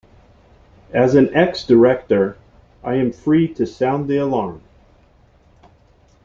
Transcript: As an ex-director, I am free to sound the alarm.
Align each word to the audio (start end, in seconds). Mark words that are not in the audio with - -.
As 0.95 1.13
an 1.13 1.31
ex-director, 1.35 2.35
I 2.83 2.95
am 2.95 3.11
free 3.11 3.53
to 3.53 3.67
sound 3.67 4.07
the 4.09 4.17
alarm. 4.17 4.63